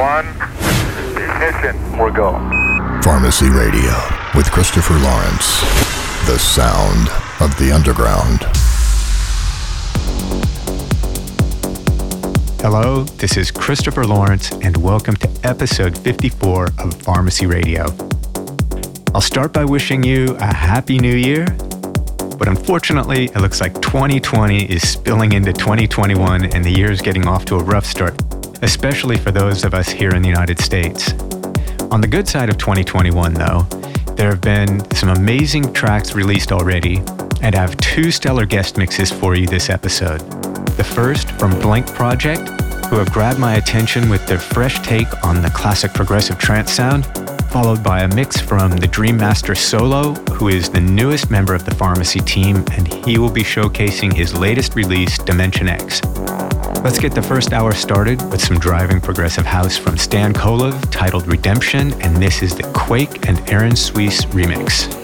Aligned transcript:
One, 0.00 0.28
ignition. 1.14 1.98
We're 1.98 2.10
go. 2.10 2.32
Pharmacy 3.02 3.50
Radio 3.50 3.92
with 4.34 4.50
Christopher 4.50 4.94
Lawrence. 4.94 5.60
The 6.24 6.38
sound 6.38 7.10
of 7.38 7.54
the 7.58 7.70
underground. 7.70 8.44
Hello, 12.62 13.04
this 13.04 13.36
is 13.36 13.50
Christopher 13.50 14.04
Lawrence, 14.04 14.50
and 14.62 14.74
welcome 14.78 15.16
to 15.16 15.28
episode 15.44 15.98
54 15.98 16.68
of 16.78 16.94
Pharmacy 17.02 17.44
Radio. 17.44 17.94
I'll 19.14 19.20
start 19.20 19.52
by 19.52 19.66
wishing 19.66 20.02
you 20.02 20.34
a 20.36 20.54
happy 20.54 20.98
new 20.98 21.14
year, 21.14 21.44
but 22.38 22.48
unfortunately, 22.48 23.26
it 23.26 23.36
looks 23.36 23.60
like 23.60 23.74
2020 23.82 24.64
is 24.64 24.88
spilling 24.88 25.32
into 25.32 25.52
2021 25.52 26.46
and 26.54 26.64
the 26.64 26.70
year 26.70 26.90
is 26.90 27.02
getting 27.02 27.28
off 27.28 27.44
to 27.44 27.56
a 27.56 27.62
rough 27.62 27.84
start, 27.84 28.18
especially 28.62 29.16
for 29.16 29.30
those 29.30 29.64
of 29.64 29.74
us 29.74 29.88
here 29.88 30.10
in 30.10 30.22
the 30.22 30.28
United 30.28 30.60
States. 30.60 31.12
On 31.90 32.00
the 32.00 32.08
good 32.08 32.28
side 32.28 32.48
of 32.48 32.58
2021, 32.58 33.34
though, 33.34 33.62
there 34.14 34.28
have 34.28 34.40
been 34.40 34.80
some 34.94 35.08
amazing 35.08 35.72
tracks 35.72 36.14
released 36.14 36.52
already, 36.52 36.98
and 37.42 37.54
I 37.54 37.60
have 37.60 37.76
two 37.78 38.10
stellar 38.10 38.46
guest 38.46 38.76
mixes 38.76 39.10
for 39.10 39.34
you 39.34 39.46
this 39.46 39.70
episode. 39.70 40.20
The 40.76 40.84
first 40.84 41.30
from 41.32 41.58
Blink 41.60 41.86
Project, 41.86 42.48
who 42.86 42.96
have 42.96 43.12
grabbed 43.12 43.38
my 43.38 43.54
attention 43.54 44.08
with 44.10 44.26
their 44.26 44.38
fresh 44.38 44.80
take 44.80 45.24
on 45.24 45.42
the 45.42 45.50
classic 45.50 45.94
progressive 45.94 46.38
trance 46.38 46.70
sound, 46.70 47.06
followed 47.50 47.82
by 47.82 48.02
a 48.02 48.14
mix 48.14 48.40
from 48.40 48.72
the 48.72 48.86
Dream 48.86 49.16
Master 49.16 49.54
Solo, 49.54 50.14
who 50.32 50.48
is 50.48 50.68
the 50.68 50.80
newest 50.80 51.30
member 51.30 51.54
of 51.54 51.64
the 51.64 51.74
Pharmacy 51.74 52.20
team, 52.20 52.64
and 52.72 52.92
he 53.04 53.18
will 53.18 53.30
be 53.30 53.42
showcasing 53.42 54.12
his 54.12 54.36
latest 54.38 54.74
release, 54.74 55.18
Dimension 55.18 55.68
X. 55.68 56.00
Let's 56.82 56.98
get 56.98 57.14
the 57.14 57.22
first 57.22 57.52
hour 57.52 57.72
started 57.72 58.22
with 58.32 58.42
some 58.42 58.58
driving 58.58 59.02
progressive 59.02 59.44
house 59.44 59.76
from 59.76 59.98
Stan 59.98 60.32
Kolev 60.32 60.90
titled 60.90 61.26
Redemption, 61.26 61.92
and 62.00 62.16
this 62.16 62.42
is 62.42 62.54
the 62.54 62.62
Quake 62.74 63.28
and 63.28 63.38
Aaron 63.50 63.72
Suiss 63.72 64.24
remix. 64.28 64.99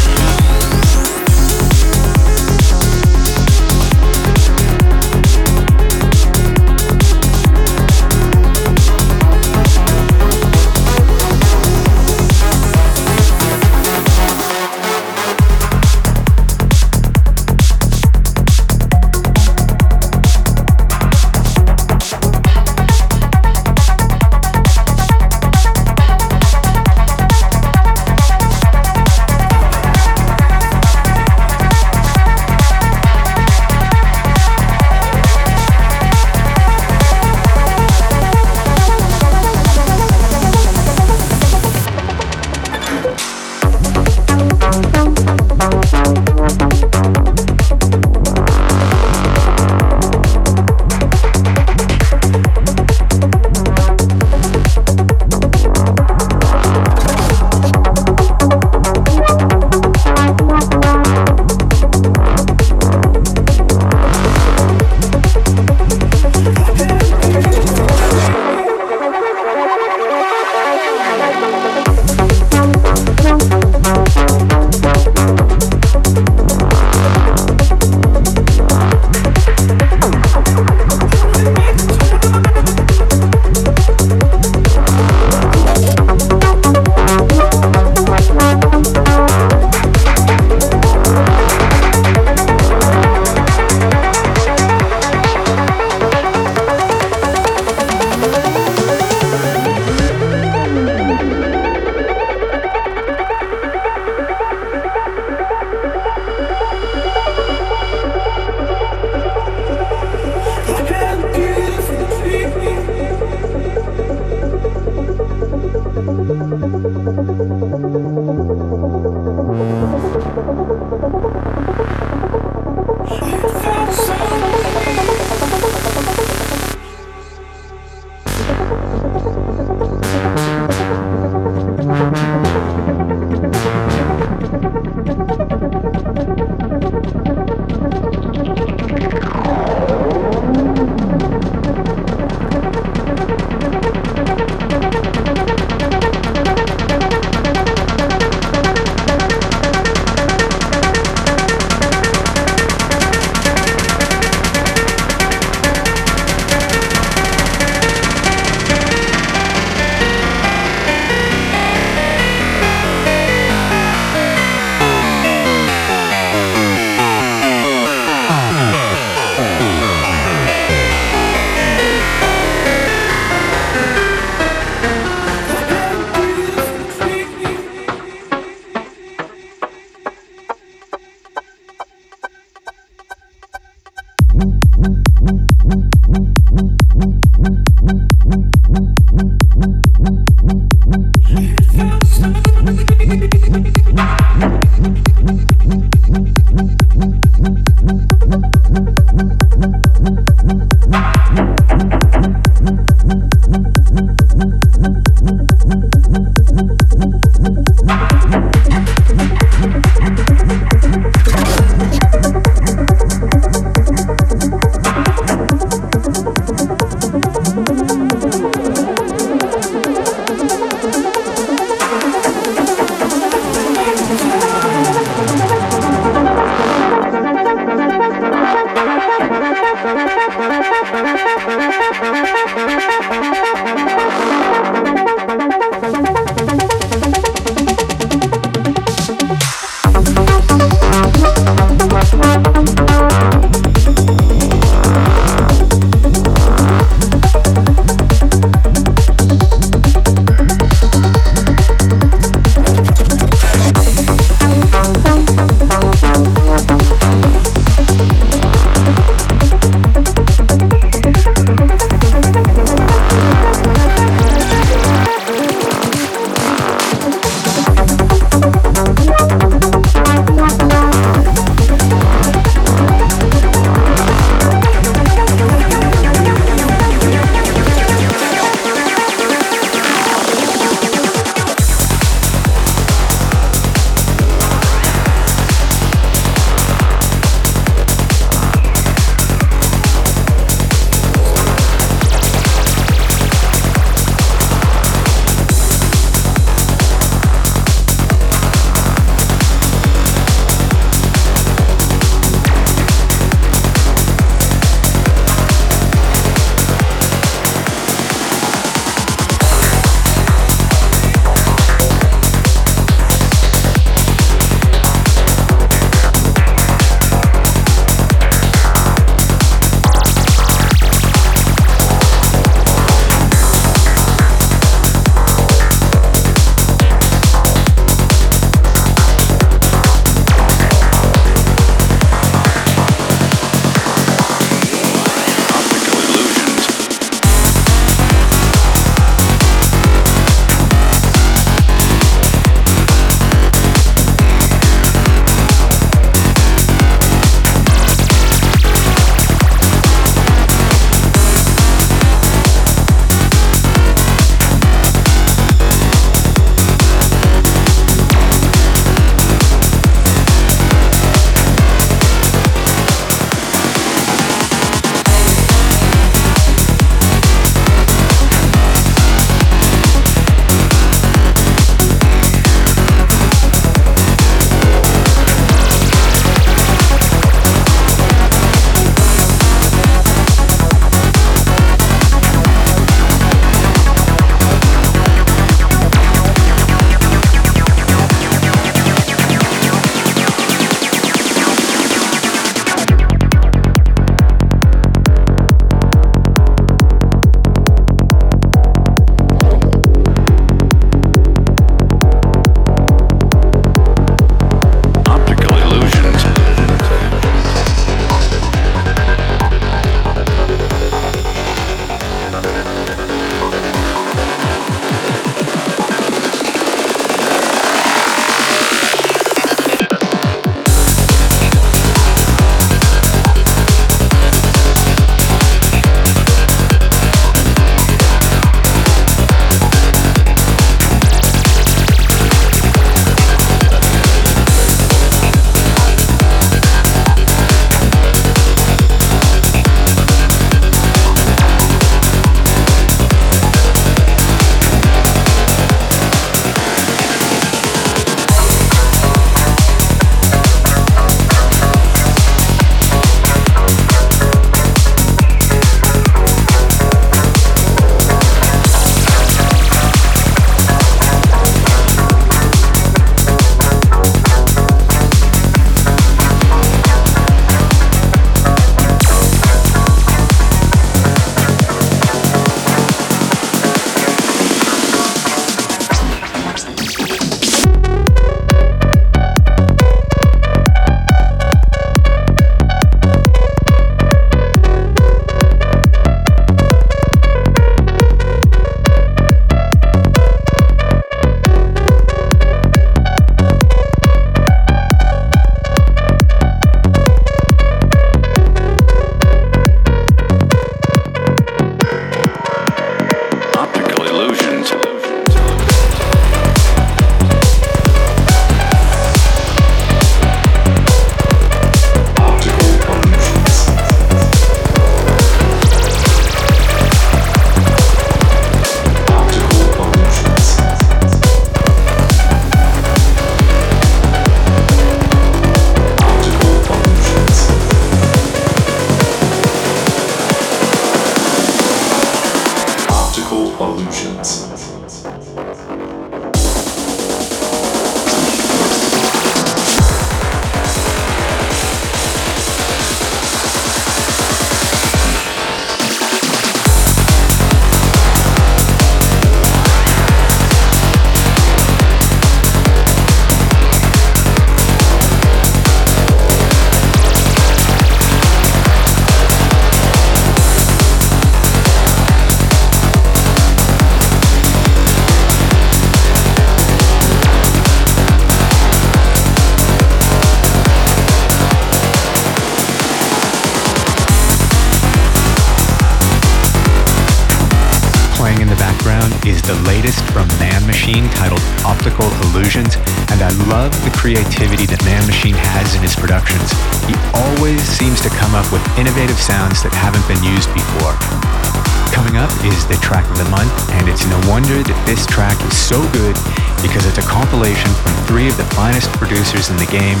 Game, 599.76 600.00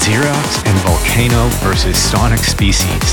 Xerox 0.00 0.64
and 0.64 0.76
Volcano 0.88 1.48
versus 1.60 1.98
Sonic 2.00 2.40
Species. 2.40 3.04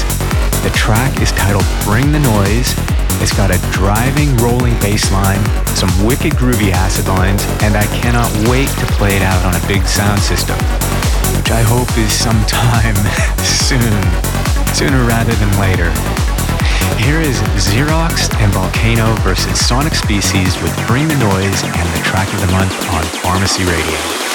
The 0.63 0.71
track 0.71 1.19
is 1.19 1.31
titled 1.33 1.67
Bring 1.83 2.13
the 2.15 2.23
Noise. 2.23 2.71
It's 3.19 3.35
got 3.35 3.51
a 3.51 3.59
driving, 3.75 4.31
rolling 4.37 4.79
bass 4.79 5.11
line, 5.11 5.43
some 5.75 5.91
wicked 6.07 6.39
groovy 6.39 6.71
acid 6.71 7.07
lines, 7.11 7.43
and 7.59 7.75
I 7.75 7.83
cannot 7.99 8.31
wait 8.47 8.71
to 8.79 8.85
play 8.95 9.19
it 9.19 9.21
out 9.21 9.43
on 9.43 9.59
a 9.59 9.63
big 9.67 9.83
sound 9.83 10.21
system, 10.23 10.55
which 11.35 11.51
I 11.51 11.67
hope 11.67 11.91
is 11.99 12.11
sometime 12.15 12.95
soon, 13.43 13.99
sooner 14.71 15.03
rather 15.03 15.35
than 15.35 15.51
later. 15.59 15.91
Here 16.95 17.19
is 17.19 17.43
Xerox 17.59 18.31
and 18.39 18.53
Volcano 18.53 19.15
versus 19.27 19.59
Sonic 19.59 19.95
Species 19.95 20.55
with 20.63 20.71
Bring 20.87 21.09
the 21.11 21.19
Noise 21.19 21.59
and 21.63 21.87
the 21.91 22.03
track 22.07 22.31
of 22.31 22.39
the 22.39 22.51
month 22.55 22.71
on 22.95 23.03
Pharmacy 23.19 23.65
Radio. 23.67 23.99
Radio. 23.99 24.28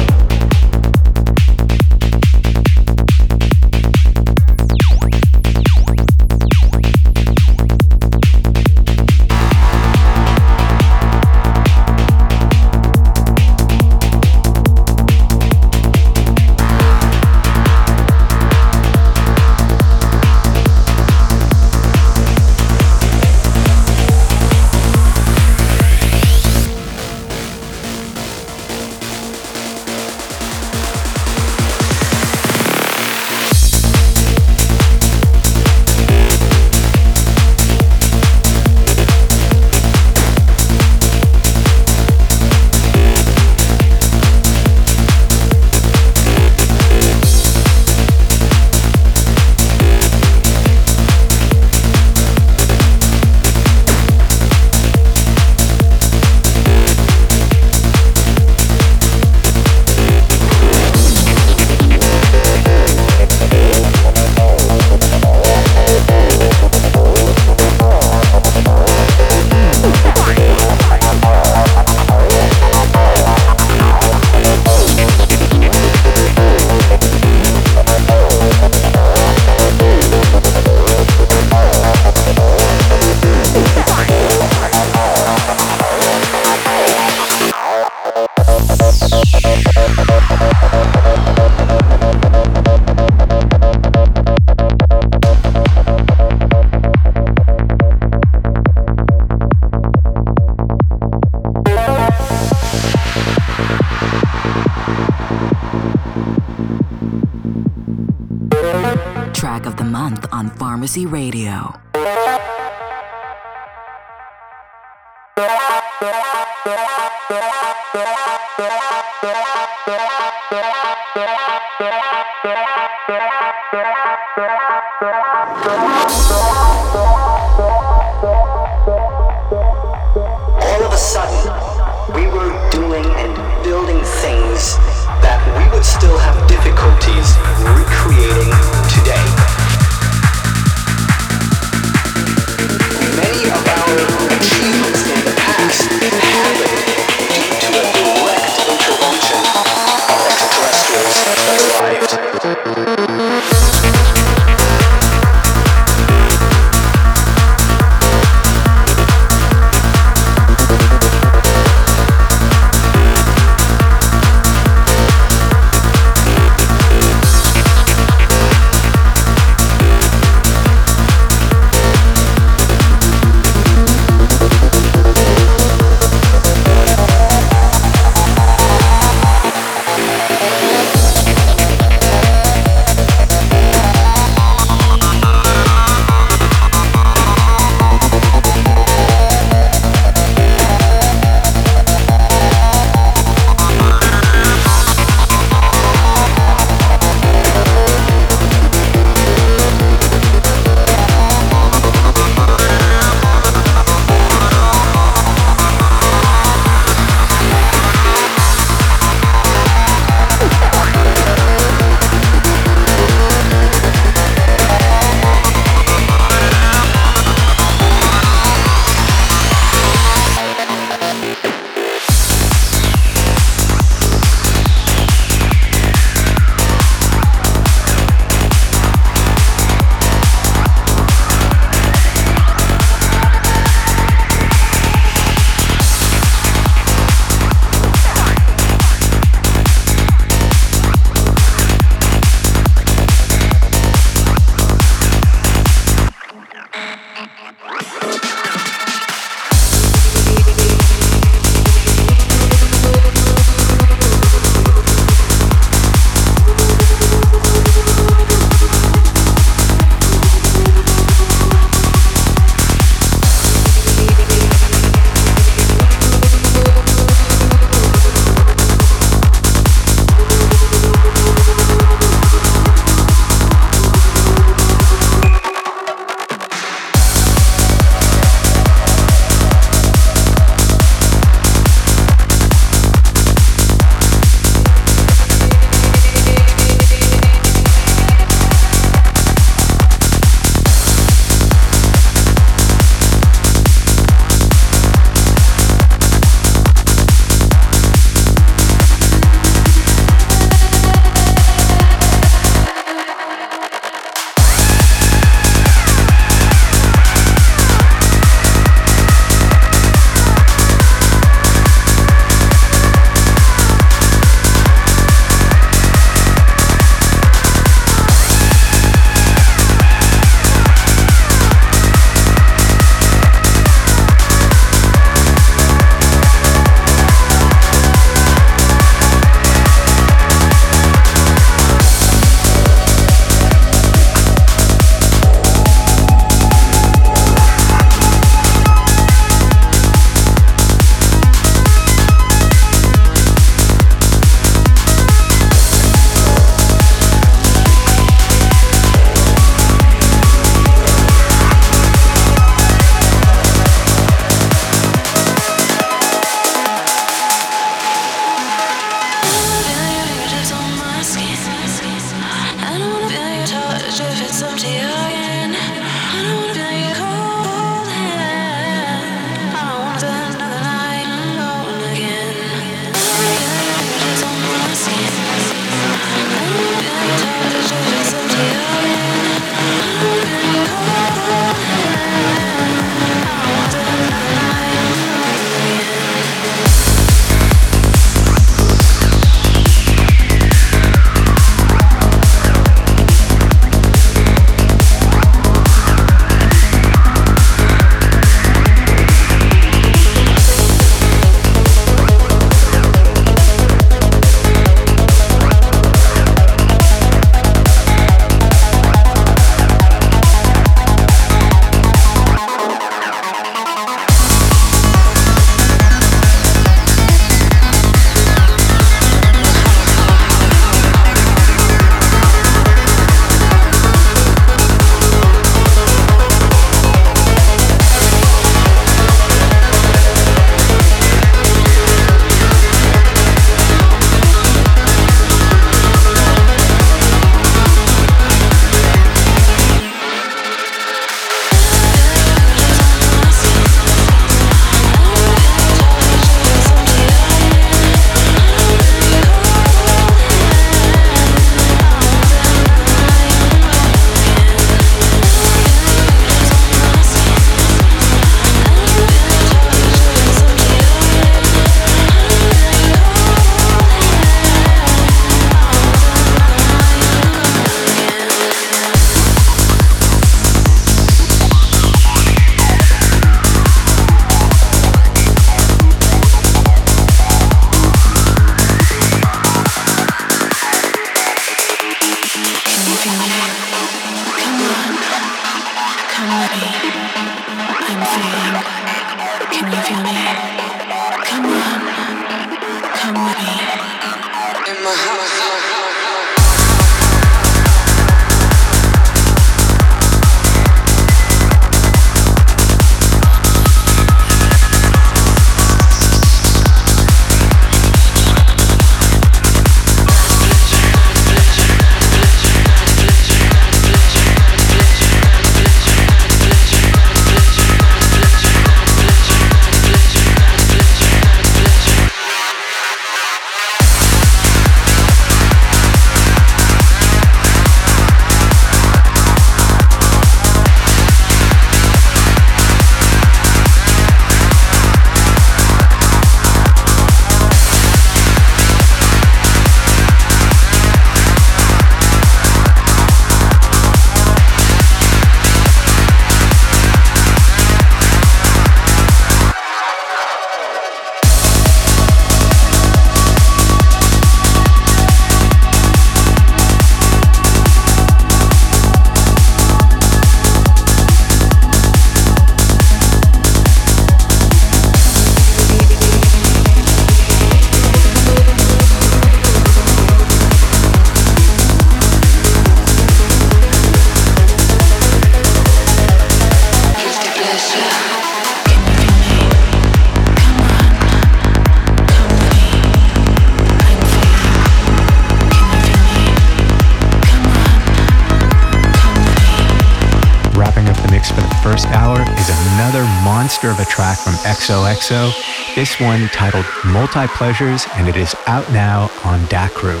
XOXO. 595.02 595.74
This 595.74 595.98
one 596.00 596.28
titled 596.28 596.66
Multi 596.86 597.26
Pleasures, 597.28 597.86
and 597.94 598.08
it 598.08 598.16
is 598.16 598.34
out 598.46 598.70
now 598.72 599.10
on 599.24 599.40
Dacru. 599.46 600.00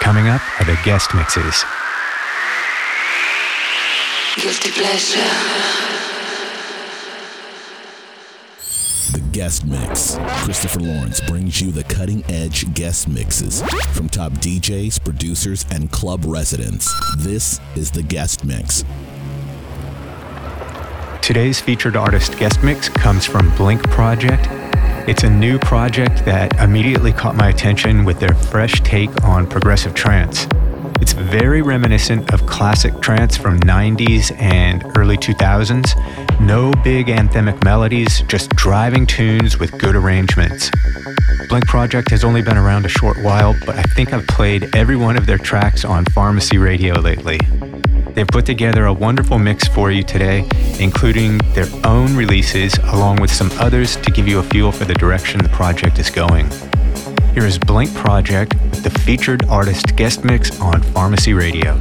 Coming 0.00 0.28
up 0.28 0.40
are 0.60 0.64
the 0.64 0.78
guest 0.82 1.14
mixes. 1.14 1.64
Guilty 4.36 4.70
pleasure. 4.70 5.18
The 9.12 9.20
guest 9.32 9.66
mix. 9.66 10.16
Christopher 10.44 10.80
Lawrence 10.80 11.20
brings 11.22 11.60
you 11.60 11.70
the 11.70 11.84
cutting 11.84 12.24
edge 12.30 12.72
guest 12.72 13.08
mixes 13.08 13.62
from 13.92 14.08
top 14.08 14.32
DJs, 14.32 15.04
producers, 15.04 15.66
and 15.70 15.90
club 15.90 16.24
residents. 16.24 16.90
This 17.18 17.60
is 17.76 17.90
the 17.90 18.02
guest 18.02 18.44
mix. 18.44 18.84
Today's 21.22 21.60
featured 21.60 21.96
artist 21.96 22.38
guest 22.38 22.62
mix 22.62 22.88
comes 22.88 23.26
from 23.26 23.54
Blink 23.56 23.82
Project. 23.90 24.46
It's 25.08 25.24
a 25.24 25.30
new 25.30 25.58
project 25.58 26.24
that 26.24 26.58
immediately 26.58 27.12
caught 27.12 27.36
my 27.36 27.48
attention 27.48 28.04
with 28.04 28.18
their 28.18 28.34
fresh 28.34 28.80
take 28.80 29.24
on 29.24 29.46
progressive 29.46 29.94
trance. 29.94 30.46
It's 31.00 31.12
very 31.12 31.62
reminiscent 31.62 32.32
of 32.32 32.46
classic 32.46 33.00
trance 33.00 33.36
from 33.36 33.60
90s 33.60 34.36
and 34.40 34.84
early 34.96 35.16
2000s. 35.16 36.40
No 36.40 36.72
big 36.82 37.06
anthemic 37.06 37.62
melodies, 37.62 38.22
just 38.22 38.50
driving 38.50 39.06
tunes 39.06 39.58
with 39.58 39.78
good 39.78 39.96
arrangements. 39.96 40.70
Blink 41.48 41.66
Project 41.66 42.10
has 42.10 42.24
only 42.24 42.42
been 42.42 42.56
around 42.56 42.84
a 42.84 42.88
short 42.88 43.16
while, 43.22 43.54
but 43.64 43.78
I 43.78 43.82
think 43.82 44.12
I've 44.12 44.26
played 44.26 44.74
every 44.74 44.96
one 44.96 45.16
of 45.16 45.26
their 45.26 45.38
tracks 45.38 45.84
on 45.84 46.04
Pharmacy 46.06 46.58
Radio 46.58 46.94
lately. 47.00 47.38
They've 48.18 48.26
put 48.26 48.46
together 48.46 48.86
a 48.86 48.92
wonderful 48.92 49.38
mix 49.38 49.68
for 49.68 49.92
you 49.92 50.02
today, 50.02 50.44
including 50.80 51.38
their 51.54 51.68
own 51.84 52.16
releases 52.16 52.76
along 52.78 53.20
with 53.20 53.32
some 53.32 53.48
others 53.60 53.94
to 53.94 54.10
give 54.10 54.26
you 54.26 54.40
a 54.40 54.42
feel 54.42 54.72
for 54.72 54.84
the 54.84 54.94
direction 54.94 55.40
the 55.40 55.48
project 55.50 56.00
is 56.00 56.10
going. 56.10 56.50
Here 57.32 57.46
is 57.46 57.60
Blink 57.60 57.94
Project 57.94 58.54
with 58.72 58.82
the 58.82 58.90
featured 58.90 59.44
artist 59.44 59.94
guest 59.94 60.24
mix 60.24 60.60
on 60.60 60.82
Pharmacy 60.82 61.32
Radio. 61.32 61.80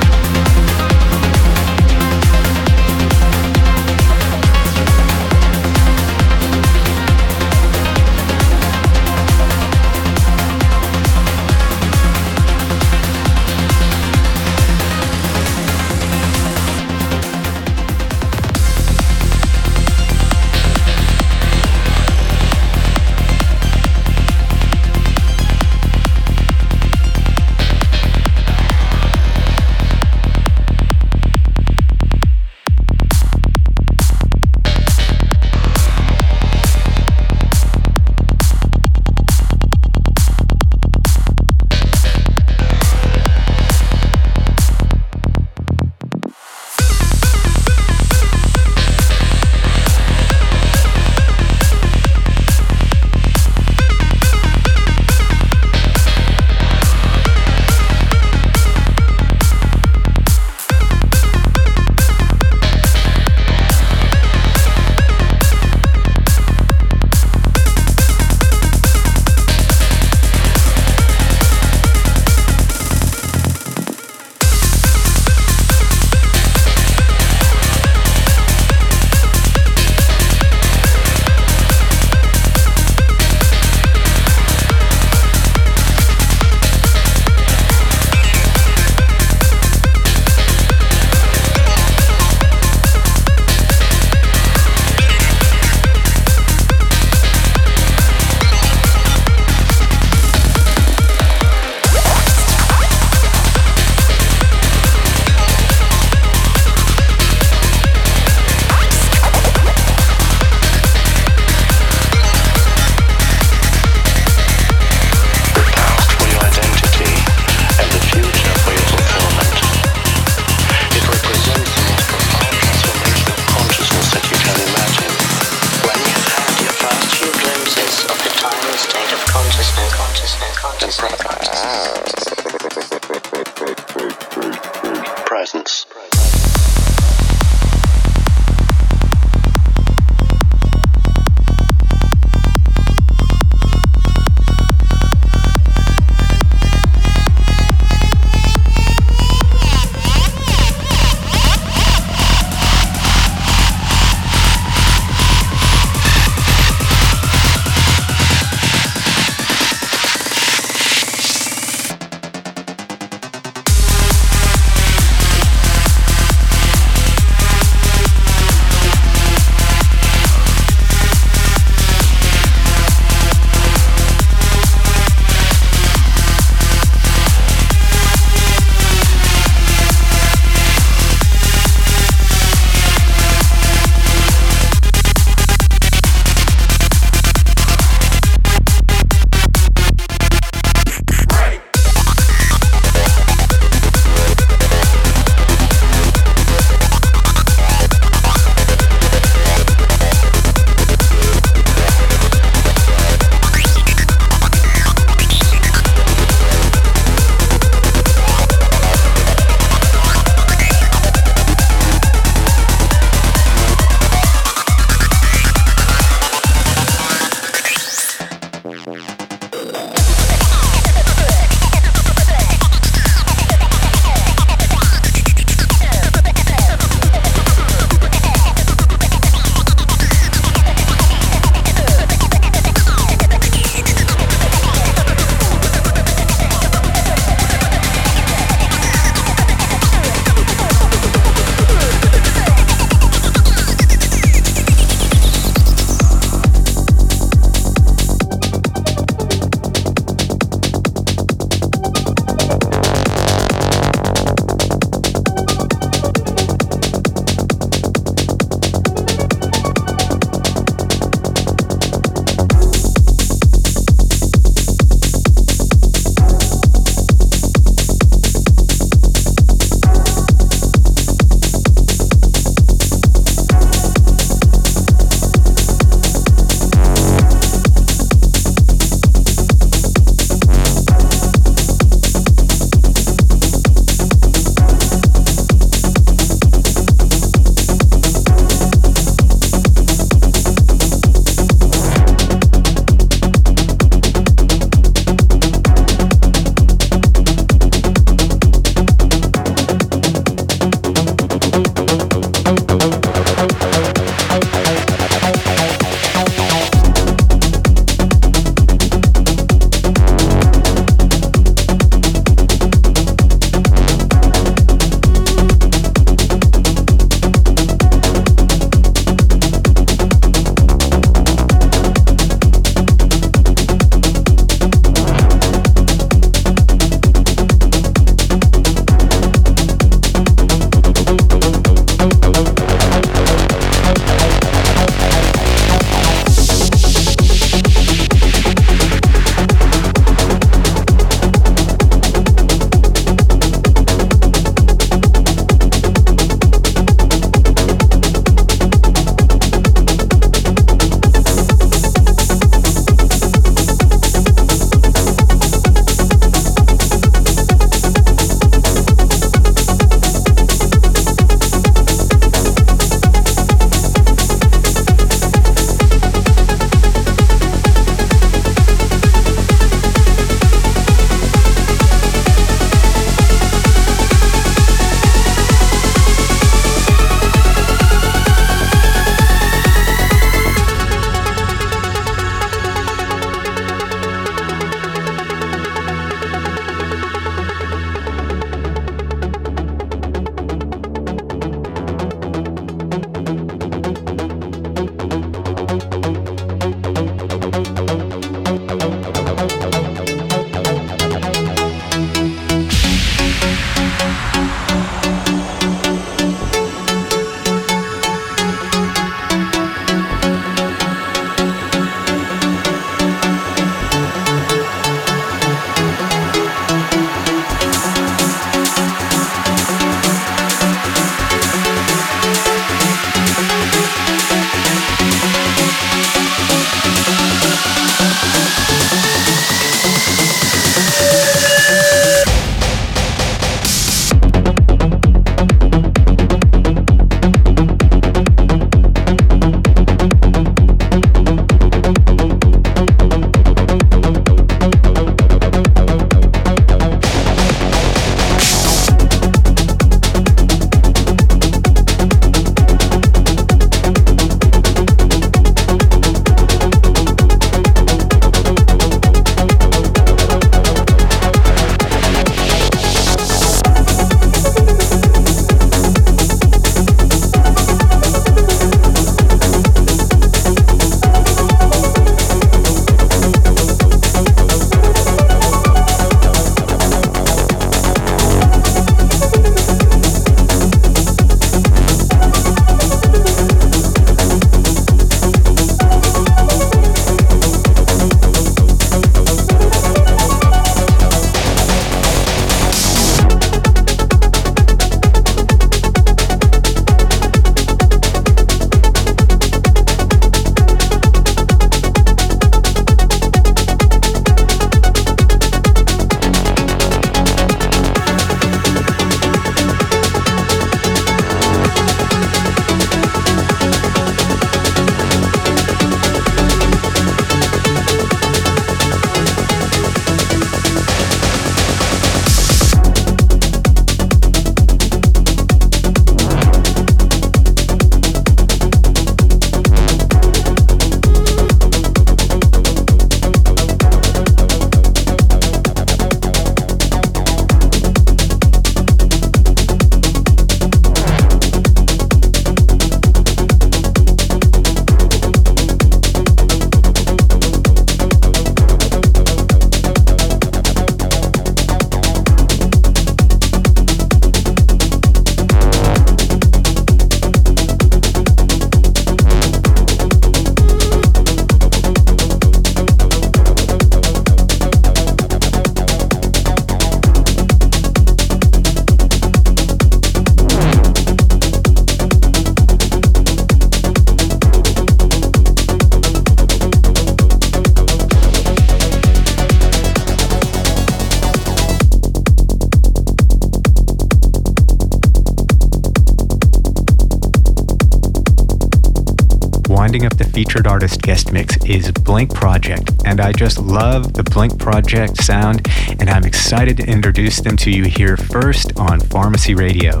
Love 593.68 594.14
the 594.14 594.22
Blink 594.22 594.58
Project 594.58 595.18
sound, 595.18 595.66
and 596.00 596.08
I'm 596.08 596.24
excited 596.24 596.76
to 596.78 596.86
introduce 596.86 597.40
them 597.40 597.56
to 597.58 597.70
you 597.70 597.84
here 597.84 598.16
first 598.16 598.78
on 598.78 598.98
Pharmacy 599.00 599.54
Radio. 599.54 600.00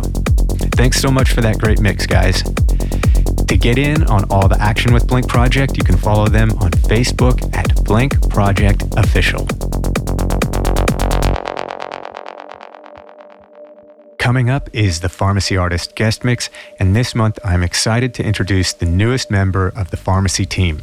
Thanks 0.74 1.00
so 1.00 1.10
much 1.10 1.32
for 1.32 1.42
that 1.42 1.58
great 1.58 1.80
mix, 1.80 2.06
guys. 2.06 2.42
To 2.42 3.56
get 3.56 3.78
in 3.78 4.04
on 4.04 4.24
all 4.30 4.48
the 4.48 4.58
action 4.60 4.92
with 4.92 5.06
Blink 5.06 5.28
Project, 5.28 5.76
you 5.76 5.84
can 5.84 5.96
follow 5.96 6.26
them 6.26 6.50
on 6.58 6.70
Facebook 6.70 7.54
at 7.54 7.84
Blink 7.84 8.28
Project 8.30 8.84
Official. 8.96 9.46
Coming 14.18 14.50
up 14.50 14.68
is 14.74 15.00
the 15.00 15.08
Pharmacy 15.08 15.56
Artist 15.56 15.94
Guest 15.94 16.24
Mix, 16.24 16.50
and 16.78 16.96
this 16.96 17.14
month 17.14 17.38
I'm 17.44 17.62
excited 17.62 18.14
to 18.14 18.24
introduce 18.24 18.72
the 18.72 18.86
newest 18.86 19.30
member 19.30 19.68
of 19.76 19.90
the 19.90 19.96
Pharmacy 19.96 20.44
team. 20.44 20.82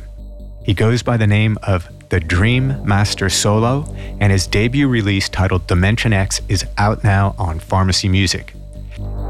He 0.64 0.74
goes 0.74 1.03
by 1.03 1.18
the 1.18 1.28
name 1.28 1.57
of 1.62 1.88
The 2.16 2.22
Dream 2.22 2.82
Master 2.86 3.28
Solo, 3.28 3.94
and 4.22 4.32
his 4.32 4.48
debut 4.48 4.88
release 4.88 5.28
titled 5.28 5.68
Dimension 5.68 6.14
X 6.14 6.42
is 6.48 6.64
out 6.78 7.04
now 7.04 7.36
on 7.38 7.60
Pharmacy 7.60 8.08
Music. 8.08 8.54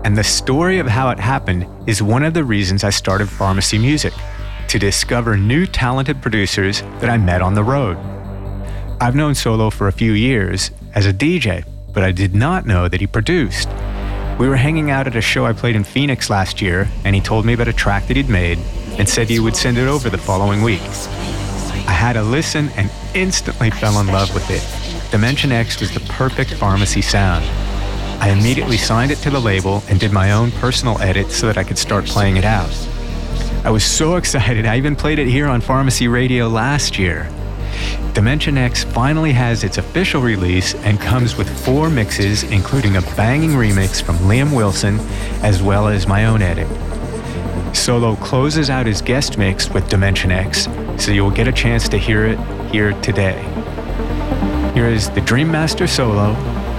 And 0.03 0.15
the 0.15 0.23
story 0.23 0.77
of 0.77 0.85
how 0.85 1.09
it 1.09 1.17
happened 1.17 1.65
is 1.89 2.03
one 2.03 2.23
of 2.23 2.35
the 2.35 2.43
reasons 2.43 2.83
I 2.83 2.91
started 2.91 3.27
Pharmacy 3.27 3.79
Music 3.79 4.13
to 4.67 4.77
discover 4.77 5.35
new 5.35 5.65
talented 5.65 6.21
producers 6.21 6.81
that 6.99 7.09
I 7.09 7.17
met 7.17 7.41
on 7.41 7.55
the 7.55 7.63
road. 7.63 7.97
I've 9.01 9.15
known 9.15 9.33
Solo 9.33 9.71
for 9.71 9.87
a 9.87 9.91
few 9.91 10.11
years 10.11 10.69
as 10.93 11.07
a 11.07 11.11
DJ, 11.11 11.65
but 11.91 12.03
I 12.03 12.11
did 12.11 12.35
not 12.35 12.67
know 12.67 12.87
that 12.87 13.01
he 13.01 13.07
produced. 13.07 13.67
We 14.37 14.47
were 14.47 14.57
hanging 14.57 14.91
out 14.91 15.07
at 15.07 15.15
a 15.15 15.21
show 15.21 15.47
I 15.47 15.53
played 15.53 15.75
in 15.75 15.83
Phoenix 15.83 16.29
last 16.29 16.61
year, 16.61 16.87
and 17.03 17.15
he 17.15 17.21
told 17.21 17.45
me 17.45 17.53
about 17.53 17.67
a 17.67 17.73
track 17.73 18.05
that 18.05 18.15
he'd 18.15 18.29
made 18.29 18.59
and 18.99 19.09
said 19.09 19.27
he 19.27 19.39
would 19.39 19.55
send 19.55 19.79
it 19.79 19.87
over 19.87 20.11
the 20.11 20.19
following 20.19 20.61
week. 20.61 20.83
I 22.05 22.09
had 22.09 22.17
a 22.17 22.23
listen 22.23 22.69
and 22.75 22.91
instantly 23.15 23.71
fell 23.71 23.99
in 23.99 24.05
love 24.05 24.31
with 24.35 24.47
it. 24.51 24.61
Dimension 25.09 25.51
X 25.51 25.79
was 25.79 25.91
the 25.91 26.01
perfect 26.01 26.53
pharmacy 26.53 27.01
sound. 27.01 27.43
I 28.21 28.29
immediately 28.29 28.77
signed 28.77 29.09
it 29.09 29.15
to 29.23 29.31
the 29.31 29.39
label 29.39 29.81
and 29.89 29.99
did 29.99 30.11
my 30.11 30.33
own 30.33 30.51
personal 30.51 31.01
edit 31.01 31.31
so 31.31 31.47
that 31.47 31.57
I 31.57 31.63
could 31.63 31.79
start 31.79 32.05
playing 32.05 32.37
it 32.37 32.45
out. 32.45 32.69
I 33.63 33.71
was 33.71 33.83
so 33.83 34.15
excited, 34.17 34.67
I 34.67 34.77
even 34.77 34.95
played 34.95 35.17
it 35.17 35.27
here 35.27 35.47
on 35.47 35.61
Pharmacy 35.61 36.07
Radio 36.07 36.47
last 36.47 36.99
year. 36.99 37.27
Dimension 38.13 38.55
X 38.55 38.83
finally 38.83 39.31
has 39.31 39.63
its 39.63 39.79
official 39.79 40.21
release 40.21 40.75
and 40.75 41.01
comes 41.01 41.35
with 41.35 41.49
four 41.65 41.89
mixes, 41.89 42.43
including 42.43 42.97
a 42.97 43.01
banging 43.17 43.53
remix 43.53 43.99
from 43.99 44.17
Liam 44.17 44.55
Wilson, 44.55 44.99
as 45.41 45.63
well 45.63 45.87
as 45.87 46.05
my 46.05 46.25
own 46.25 46.43
edit. 46.43 46.67
Solo 47.75 48.15
closes 48.17 48.69
out 48.69 48.85
his 48.85 49.01
guest 49.01 49.39
mix 49.39 49.71
with 49.71 49.89
Dimension 49.89 50.31
X, 50.31 50.67
so 50.97 51.11
you 51.11 51.23
will 51.23 51.31
get 51.31 51.47
a 51.47 51.51
chance 51.51 51.89
to 51.89 51.97
hear 51.97 52.25
it 52.25 52.39
here 52.71 52.93
today. 53.01 53.41
Here 54.73 54.87
is 54.87 55.09
the 55.09 55.21
Dream 55.21 55.51
Master 55.51 55.87
Solo 55.87 56.33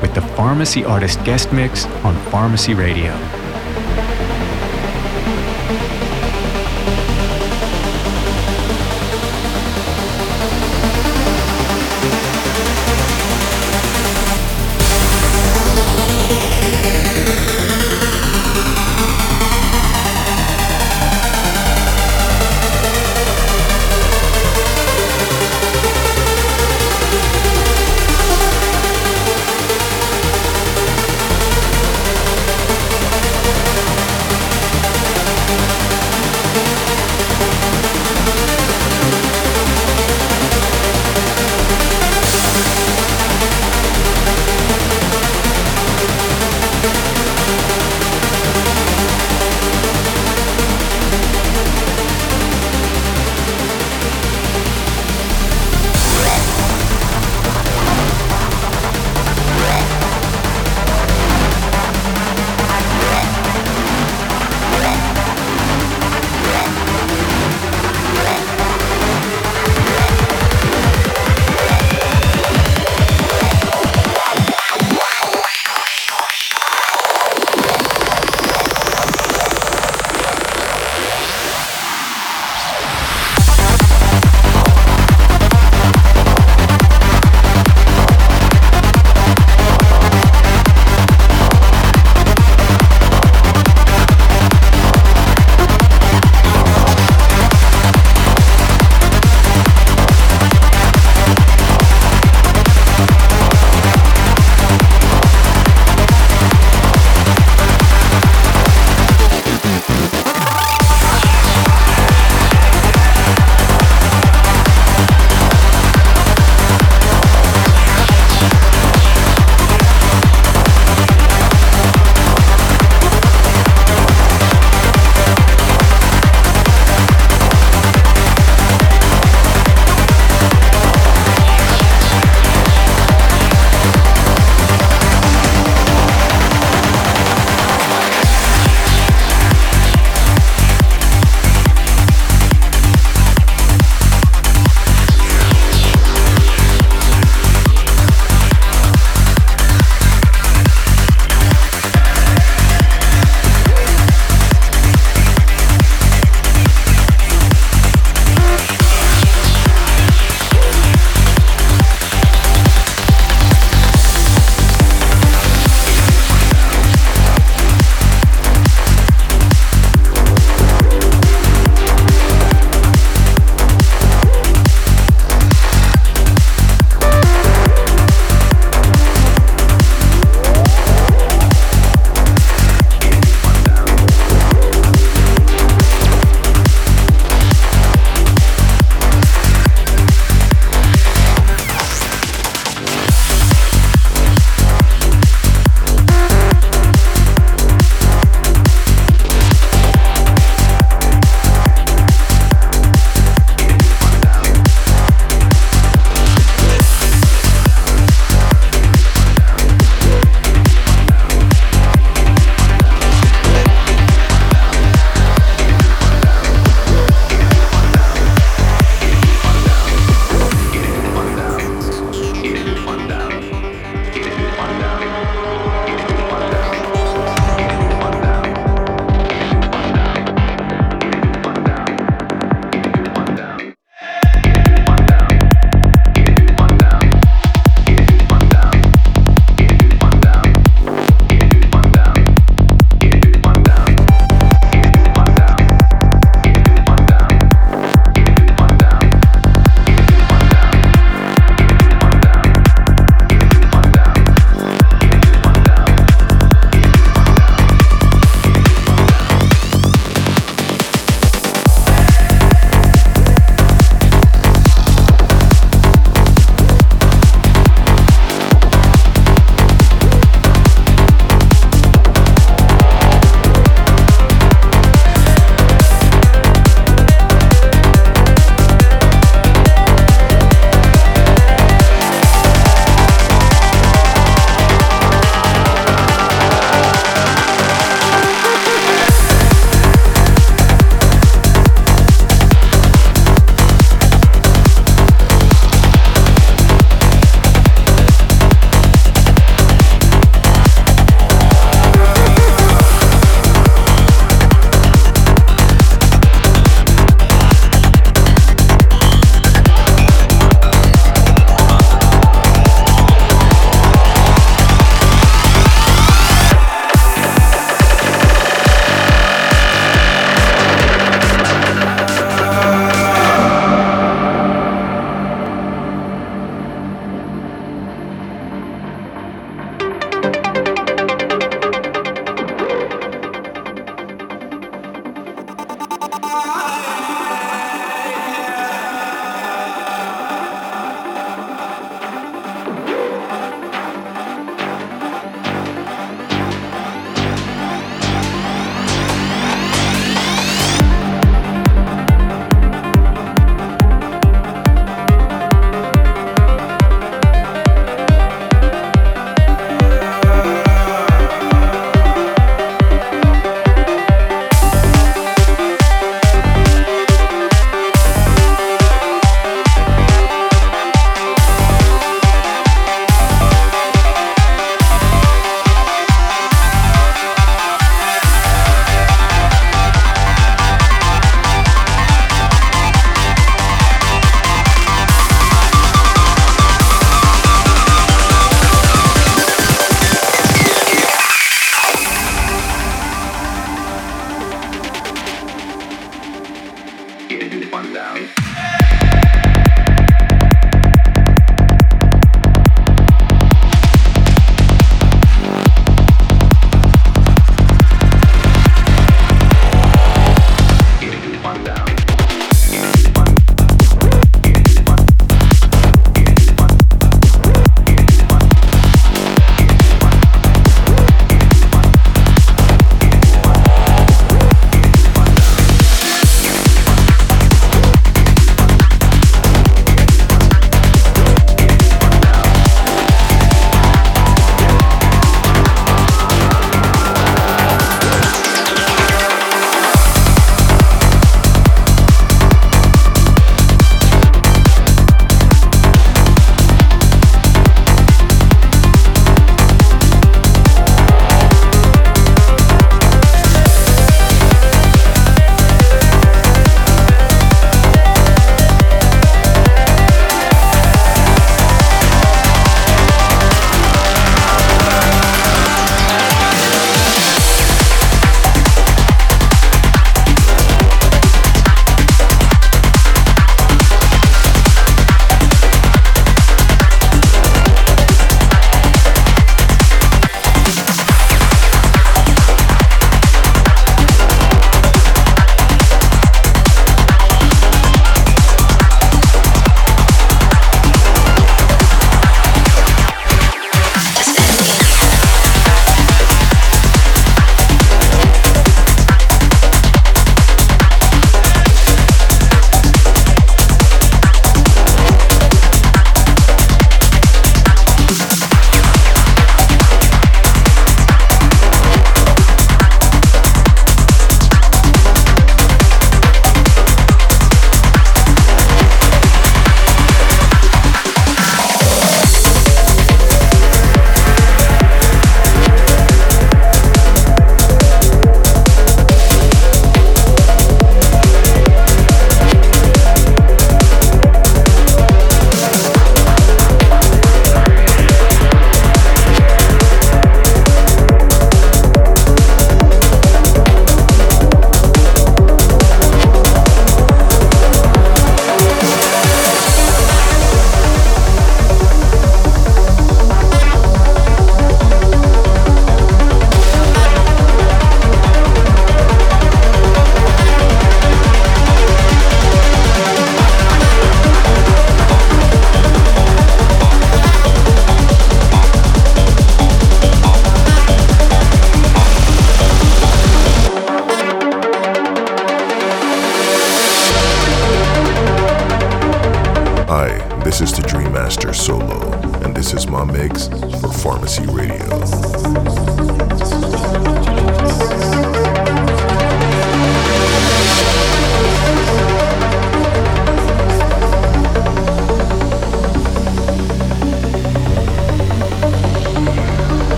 with 0.00 0.14
the 0.14 0.22
Pharmacy 0.22 0.84
Artist 0.84 1.22
guest 1.24 1.52
mix 1.52 1.84
on 2.04 2.14
Pharmacy 2.30 2.74
Radio. 2.74 3.12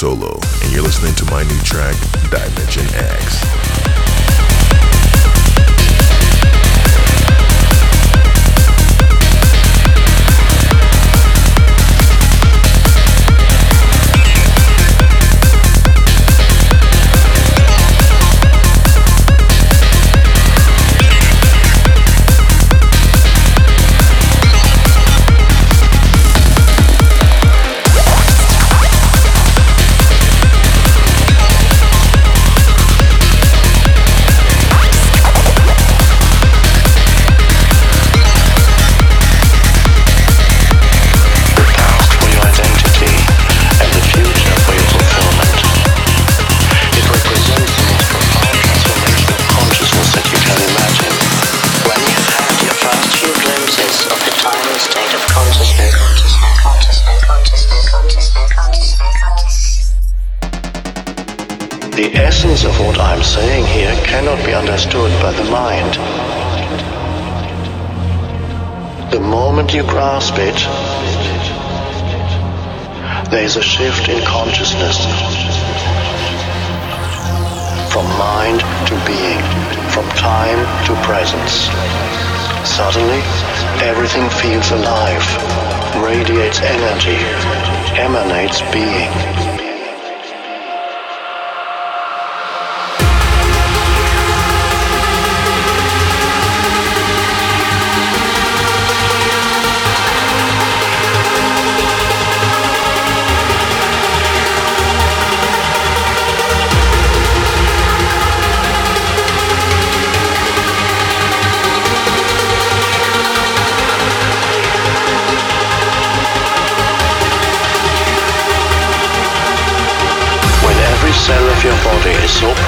Solo, 0.00 0.39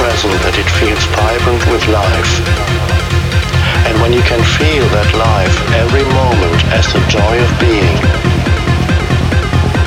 present, 0.02 0.34
that 0.42 0.58
it 0.58 0.66
feels 0.82 0.98
vibrant 1.14 1.62
with 1.70 1.86
life. 1.94 2.32
And 3.86 3.94
when 4.02 4.10
you 4.10 4.18
can 4.26 4.42
feel 4.58 4.82
that 4.98 5.06
life 5.14 5.54
every 5.78 6.02
moment 6.02 6.58
as 6.74 6.90
the 6.90 6.98
joy 7.06 7.38
of 7.38 7.50
being, 7.62 7.94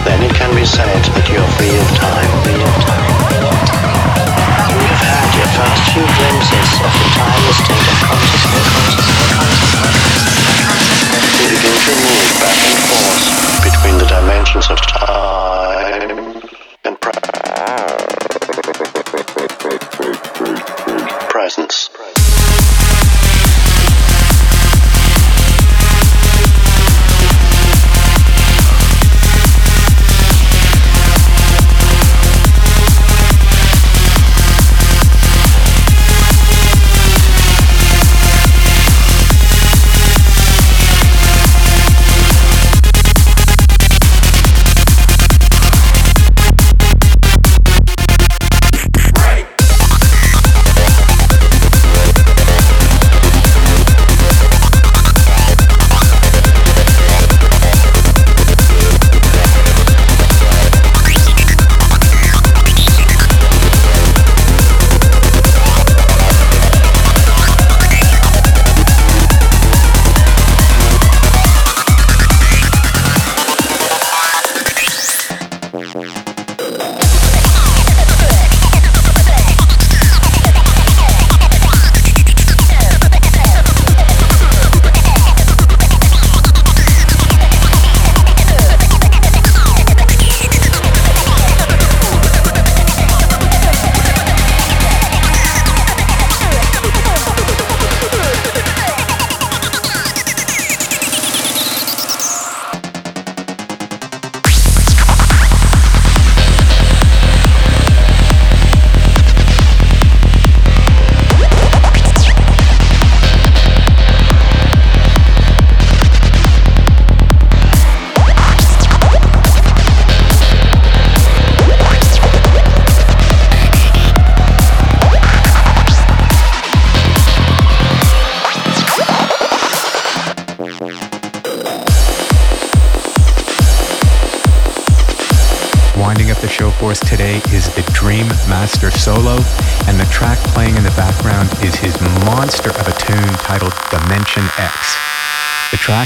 then 0.08 0.24
it 0.24 0.32
can 0.32 0.56
be 0.56 0.64
said 0.64 1.04
that 1.20 1.28
you 1.28 1.36
are 1.36 1.52
free 1.60 1.76
of 1.76 1.88
time. 2.00 2.32
We 4.72 4.88
have 4.88 5.04
had 5.04 5.28
your 5.36 5.52
first 5.52 5.84
few 5.92 6.08
glimpses 6.08 6.70
of 6.80 6.92
the 6.96 7.08
timeless 7.20 7.60
state 7.60 7.88
of 7.92 8.00
consciousness. 8.08 8.72
We 11.44 11.60
begin 11.60 11.76
to 11.76 11.92
move 11.92 12.32
back 12.40 12.56
and 12.64 12.80
forth 12.88 13.68
between 13.68 14.00
the 14.00 14.08
dimensions 14.08 14.72
of 14.72 14.80
time. 14.80 15.35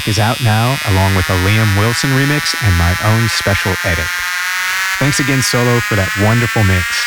Is 0.10 0.18
out 0.18 0.42
now, 0.42 0.76
along 0.90 1.16
with 1.16 1.30
a 1.30 1.38
Liam 1.46 1.70
Wilson 1.78 2.10
remix 2.18 2.58
and 2.66 2.74
my 2.82 2.90
own 3.06 3.30
special 3.30 3.72
edit. 3.86 4.10
Thanks 4.98 5.20
again, 5.20 5.42
Solo, 5.42 5.80
for 5.80 5.94
that 5.96 6.10
wonderful 6.26 6.66
mix. 6.66 7.06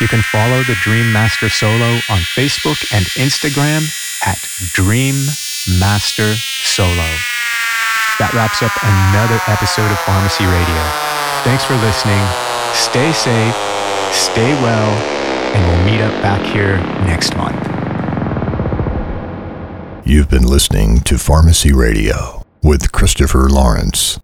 You 0.00 0.06
can 0.06 0.20
follow 0.20 0.60
the 0.68 0.76
Dream 0.84 1.10
Master 1.10 1.48
Solo 1.48 1.96
on 2.12 2.20
Facebook 2.36 2.76
and 2.92 3.08
Instagram 3.16 3.88
at 4.20 4.36
Dream 4.76 5.16
Master 5.80 6.36
Solo. 6.36 7.08
That 8.20 8.36
wraps 8.36 8.60
up 8.60 8.76
another 8.84 9.40
episode 9.48 9.88
of 9.88 9.98
Pharmacy 10.04 10.44
Radio. 10.44 10.82
Thanks 11.40 11.64
for 11.64 11.74
listening. 11.80 12.20
Stay 12.76 13.16
safe, 13.16 13.56
stay 14.12 14.52
well, 14.60 14.92
and 15.56 15.60
we'll 15.64 15.84
meet 15.88 16.04
up 16.04 16.12
back 16.20 16.44
here 16.44 16.76
next 17.08 17.34
month. 17.36 17.75
You've 20.08 20.30
been 20.30 20.46
listening 20.46 21.00
to 21.00 21.18
Pharmacy 21.18 21.72
Radio 21.72 22.46
with 22.62 22.92
Christopher 22.92 23.48
Lawrence. 23.48 24.20